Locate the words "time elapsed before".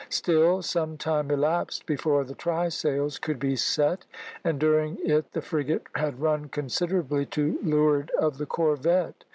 0.97-2.23